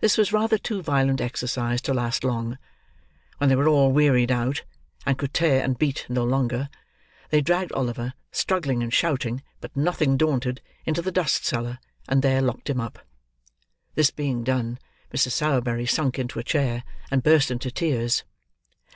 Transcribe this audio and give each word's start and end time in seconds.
This 0.00 0.18
was 0.18 0.32
rather 0.32 0.58
too 0.58 0.82
violent 0.82 1.20
exercise 1.20 1.80
to 1.82 1.94
last 1.94 2.24
long. 2.24 2.58
When 3.38 3.48
they 3.48 3.54
were 3.54 3.68
all 3.68 3.92
wearied 3.92 4.32
out, 4.32 4.64
and 5.06 5.16
could 5.16 5.32
tear 5.32 5.62
and 5.62 5.78
beat 5.78 6.04
no 6.08 6.24
longer, 6.24 6.68
they 7.30 7.42
dragged 7.42 7.70
Oliver, 7.70 8.14
struggling 8.32 8.82
and 8.82 8.92
shouting, 8.92 9.44
but 9.60 9.76
nothing 9.76 10.16
daunted, 10.16 10.62
into 10.84 11.00
the 11.00 11.12
dust 11.12 11.44
cellar, 11.44 11.78
and 12.08 12.22
there 12.22 12.42
locked 12.42 12.68
him 12.68 12.80
up. 12.80 12.98
This 13.94 14.10
being 14.10 14.42
done, 14.42 14.80
Mrs. 15.14 15.30
Sowerberry 15.30 15.86
sunk 15.86 16.18
into 16.18 16.40
a 16.40 16.42
chair, 16.42 16.82
and 17.12 17.22
burst 17.22 17.48
into 17.52 17.70
tears. 17.70 18.24